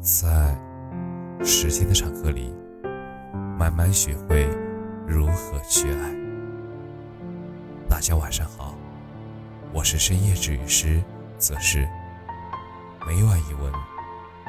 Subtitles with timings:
[0.00, 0.56] 在
[1.44, 2.54] 时间的长河里，
[3.58, 4.48] 慢慢学会
[5.06, 6.14] 如何去爱。
[7.86, 8.74] 大家晚上好，
[9.74, 11.02] 我是深夜治愈师
[11.36, 11.86] 则是
[13.06, 13.70] 每晚一文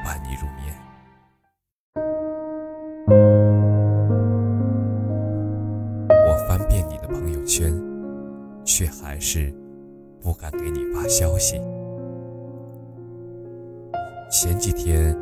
[0.02, 0.74] 伴你入眠。
[6.08, 7.70] 我翻遍你的朋友圈，
[8.64, 9.54] 却还是
[10.18, 11.60] 不敢给你发消息。
[14.30, 15.14] 前几天。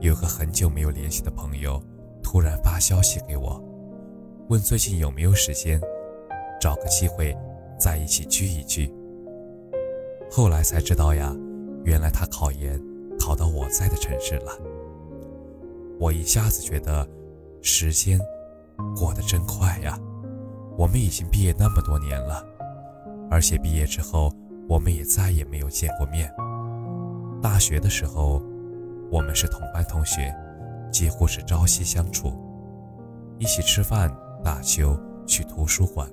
[0.00, 1.82] 有个很久没有联系的朋友，
[2.22, 3.60] 突然发消息给我，
[4.48, 5.80] 问最近有没有时间，
[6.60, 7.36] 找个机会
[7.76, 8.94] 在一起聚一聚。
[10.30, 11.34] 后来才知道呀，
[11.84, 12.80] 原来他考研
[13.18, 14.52] 考到我在的城市了。
[15.98, 17.04] 我一下子觉得，
[17.60, 18.20] 时间
[18.96, 19.98] 过得真快呀！
[20.76, 22.46] 我们已经毕业那么多年了，
[23.28, 24.32] 而且毕业之后，
[24.68, 26.32] 我们也再也没有见过面。
[27.42, 28.40] 大学的时候。
[29.10, 30.34] 我们是同班同学，
[30.92, 32.32] 几乎是朝夕相处，
[33.38, 34.14] 一起吃饭、
[34.44, 36.08] 打球、去图书馆。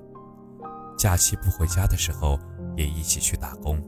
[0.96, 2.38] 假期不回家的时候，
[2.74, 3.78] 也一起去打工。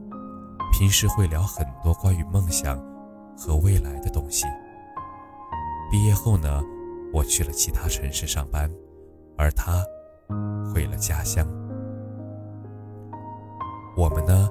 [0.73, 2.79] 平时会聊很多关于梦想
[3.37, 4.45] 和未来的东西。
[5.91, 6.63] 毕业后呢，
[7.15, 8.71] 我去了其他城市上班，
[9.39, 9.83] 而他
[10.75, 11.47] 回了家乡。
[13.97, 14.51] 我们呢，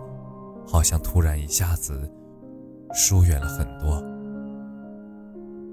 [0.65, 2.11] 好像突然一下子
[2.91, 4.03] 疏远了很多。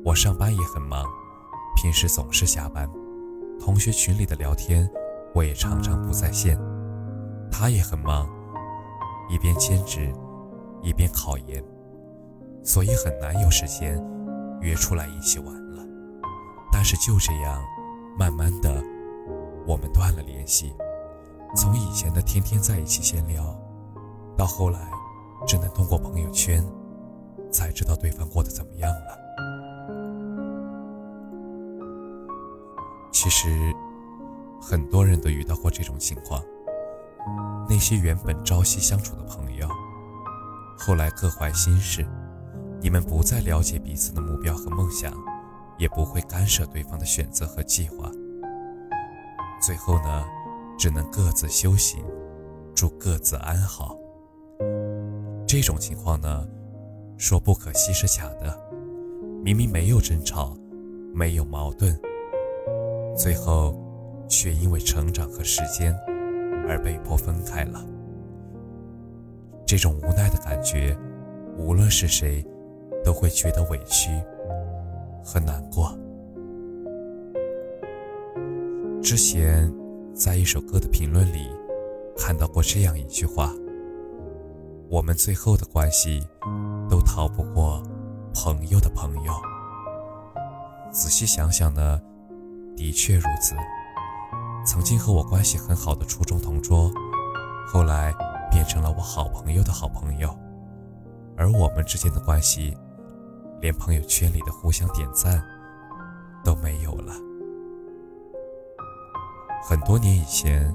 [0.04, 1.02] 我上班也很忙，
[1.76, 2.86] 平时总是下班，
[3.58, 4.86] 同学群里的聊天
[5.34, 6.60] 我也常常不在线。
[7.50, 8.28] 他也很忙，
[9.30, 10.12] 一边兼职，
[10.82, 11.64] 一边考研，
[12.62, 13.98] 所以很难有时间
[14.60, 15.82] 约出来一起玩了。
[16.70, 17.64] 但是就这样，
[18.18, 18.84] 慢慢的，
[19.66, 20.74] 我们断了联系。
[21.56, 23.42] 从以前的天天在一起闲聊，
[24.36, 24.90] 到后来，
[25.46, 26.62] 只能通过朋友圈，
[27.50, 29.24] 才知道对方过得怎么样了。
[33.24, 33.74] 其实，
[34.60, 36.44] 很多人都遇到过这种情况。
[37.66, 39.66] 那些原本朝夕相处的朋友，
[40.76, 42.06] 后来各怀心事，
[42.82, 45.10] 你们不再了解彼此的目标和梦想，
[45.78, 48.10] 也不会干涉对方的选择和计划。
[49.58, 50.26] 最后呢，
[50.78, 52.04] 只能各自修行，
[52.74, 53.96] 祝各自安好。
[55.48, 56.46] 这种情况呢，
[57.16, 58.54] 说不可惜是假的。
[59.42, 60.54] 明明没有争吵，
[61.14, 61.98] 没有矛盾。
[63.16, 63.74] 最后，
[64.28, 65.96] 却因为成长和时间
[66.68, 67.84] 而被迫分开了。
[69.66, 70.96] 这种无奈的感觉，
[71.56, 72.44] 无论是谁，
[73.04, 74.10] 都会觉得委屈
[75.22, 75.96] 和难过。
[79.00, 79.72] 之前
[80.14, 81.50] 在一首歌的评论里
[82.16, 83.52] 看到过这样一句话
[84.90, 86.26] ：“我们最后的关系，
[86.90, 87.82] 都逃不过
[88.34, 89.32] 朋友的朋友。”
[90.90, 92.00] 仔细想想呢？
[92.76, 93.54] 的确如此，
[94.66, 96.90] 曾经和我关系很好的初中同桌，
[97.66, 98.12] 后来
[98.50, 100.36] 变成了我好朋友的好朋友，
[101.36, 102.76] 而我们之间的关系，
[103.60, 105.42] 连朋友圈里的互相点赞
[106.44, 107.14] 都没有了。
[109.62, 110.74] 很多年以前，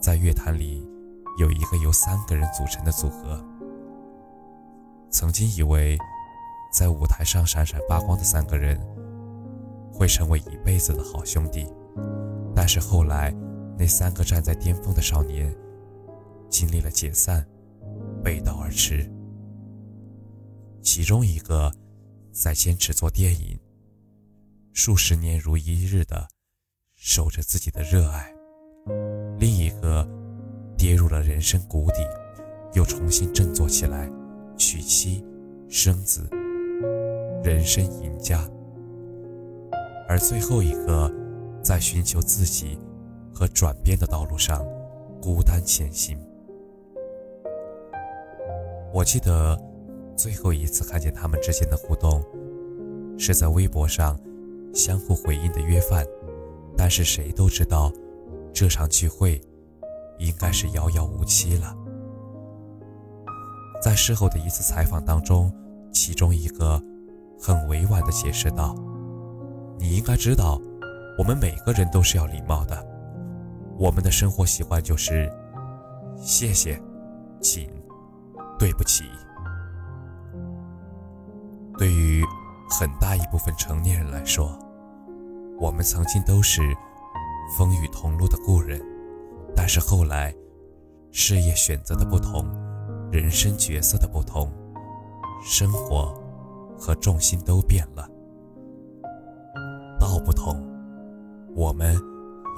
[0.00, 0.88] 在乐坛里
[1.38, 3.40] 有一个由三个人组成的组合，
[5.10, 5.96] 曾经以为
[6.72, 8.80] 在舞台上闪闪发光的三个人。
[10.00, 11.66] 会成为一辈子的好兄弟，
[12.56, 13.30] 但是后来，
[13.76, 15.54] 那三个站在巅峰的少年，
[16.48, 17.46] 经历了解散，
[18.24, 19.06] 背道而驰。
[20.80, 21.70] 其中一个
[22.32, 23.60] 在坚持做电影，
[24.72, 26.26] 数十年如一日的
[26.94, 28.24] 守着自己的热爱；
[29.38, 30.08] 另一个
[30.78, 31.96] 跌入了人生谷底，
[32.72, 34.10] 又重新振作起来，
[34.56, 35.22] 娶妻
[35.68, 36.26] 生子，
[37.44, 38.50] 人生赢家。
[40.10, 41.08] 而最后一个，
[41.62, 42.76] 在寻求自己
[43.32, 44.60] 和转变的道路上，
[45.22, 46.18] 孤单前行。
[48.92, 49.56] 我记得
[50.16, 52.20] 最后一次看见他们之间的互动，
[53.16, 54.18] 是在微博上
[54.74, 56.04] 相互回应的约饭，
[56.76, 57.92] 但是谁都知道，
[58.52, 59.40] 这场聚会
[60.18, 61.72] 应该是遥遥无期了。
[63.80, 65.54] 在事后的一次采访当中，
[65.92, 66.82] 其中一个
[67.40, 68.74] 很委婉地解释道。
[69.80, 70.60] 你应该知道，
[71.16, 72.86] 我们每个人都是要礼貌的。
[73.78, 75.32] 我们的生活习惯就是
[76.16, 76.78] 谢谢、
[77.40, 77.66] 请、
[78.58, 79.04] 对不起。
[81.78, 82.22] 对于
[82.68, 84.56] 很大一部分成年人来说，
[85.58, 86.60] 我们曾经都是
[87.56, 88.78] 风雨同路的故人，
[89.56, 90.34] 但是后来
[91.10, 92.44] 事业选择的不同，
[93.10, 94.52] 人生角色的不同，
[95.42, 96.14] 生活
[96.78, 98.06] 和重心都变了。
[100.24, 100.56] 不同，
[101.54, 101.94] 我们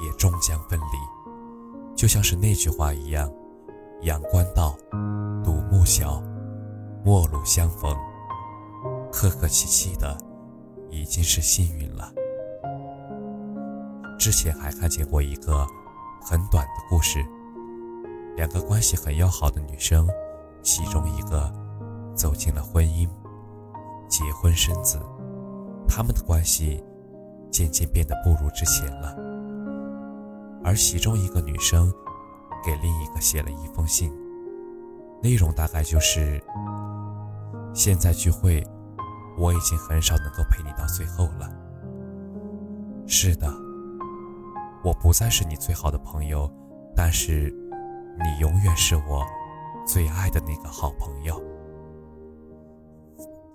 [0.04, 1.94] 也终将分离。
[1.94, 3.30] 就像是那句话一样
[4.02, 4.76] ：“阳关道，
[5.44, 6.22] 独木桥，
[7.04, 7.94] 陌路相逢。”
[9.12, 10.16] 客客气气的，
[10.90, 12.10] 已经是幸运了。
[14.18, 15.66] 之前还看见过一个
[16.20, 17.24] 很短的故事。
[18.36, 20.08] 两个关系很要好的女生，
[20.62, 21.52] 其中一个
[22.14, 23.06] 走进了婚姻，
[24.08, 24.98] 结婚生子，
[25.86, 26.82] 他们的关系
[27.52, 29.14] 渐渐变得不如之前了。
[30.64, 31.92] 而其中一个女生
[32.64, 34.12] 给另一个写了一封信，
[35.22, 36.42] 内容大概就是：
[37.72, 38.66] 现在聚会，
[39.38, 41.48] 我已经很少能够陪你到最后了。
[43.06, 43.46] 是的，
[44.82, 46.50] 我不再是你最好的朋友，
[46.96, 47.56] 但是。
[48.14, 49.26] 你永远是我
[49.86, 51.42] 最爱的那个好朋友。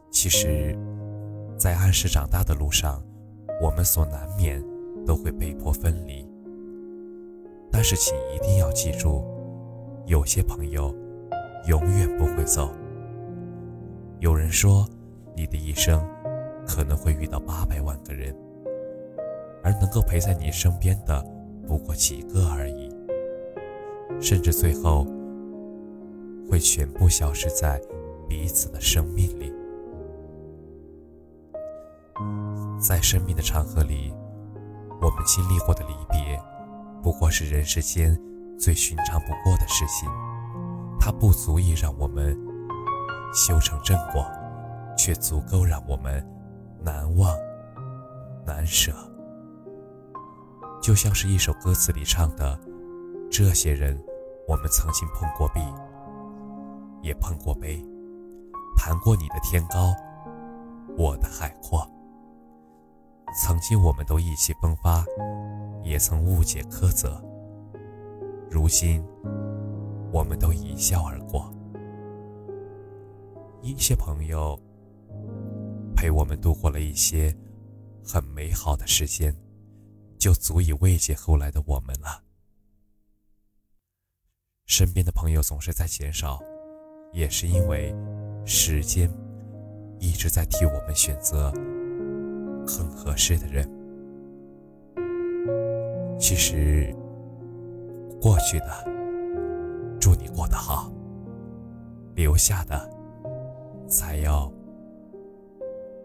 [0.09, 0.75] 其实，
[1.59, 2.99] 在按时长大的路上，
[3.61, 4.63] 我们所难免
[5.05, 6.25] 都会被迫分离。
[7.71, 9.23] 但是，请一定要记住，
[10.05, 10.93] 有些朋友
[11.67, 12.71] 永远不会走。
[14.19, 14.87] 有人说，
[15.35, 16.03] 你的一生
[16.65, 18.35] 可能会遇到八百万个人，
[19.63, 21.23] 而能够陪在你身边的
[21.67, 22.89] 不过几个而已。
[24.19, 25.05] 甚至最后
[26.49, 27.79] 会全部消失在
[28.27, 29.53] 彼此的生命里。
[32.79, 34.13] 在生命的长河里，
[35.01, 36.39] 我们经历过的离别，
[37.01, 38.15] 不过是人世间
[38.59, 40.09] 最寻常不过的事情。
[40.99, 42.37] 它不足以让我们
[43.33, 44.25] 修成正果，
[44.97, 46.25] 却足够让我们
[46.79, 47.35] 难忘
[48.45, 48.93] 难舍。
[50.81, 52.59] 就像是一首歌词里唱的。
[53.29, 54.01] 这些人，
[54.47, 55.59] 我们曾经碰过壁，
[57.01, 57.83] 也碰过杯，
[58.77, 59.93] 谈过你的天高，
[60.97, 61.85] 我的海阔。
[63.35, 65.05] 曾经我们都意气风发，
[65.83, 67.23] 也曾误解苛责。
[68.49, 69.03] 如今，
[70.11, 71.53] 我们都一笑而过。
[73.61, 74.57] 一些朋友
[75.95, 77.35] 陪我们度过了一些
[78.03, 79.35] 很美好的时间，
[80.17, 82.23] 就足以慰藉后来的我们了。
[84.65, 86.39] 身边的朋友总是在减少，
[87.11, 87.93] 也是因为
[88.45, 89.11] 时间
[89.99, 91.51] 一直在替我们选择
[92.67, 93.67] 很合适的人。
[96.19, 96.93] 其实，
[98.21, 98.65] 过去的
[99.99, 100.91] 祝你过得好，
[102.15, 102.89] 留下的
[103.87, 104.51] 才要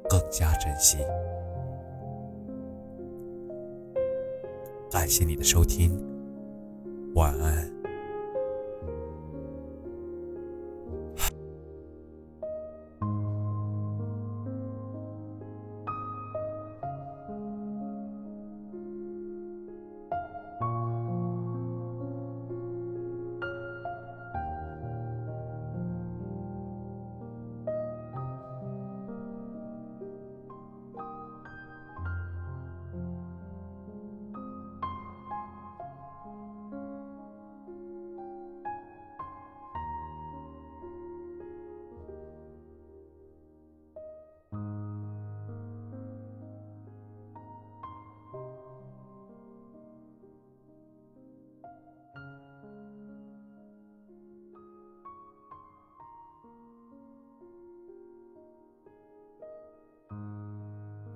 [0.08, 0.98] 更加珍惜。
[4.90, 5.98] 感谢你的收听，
[7.14, 7.81] 晚安。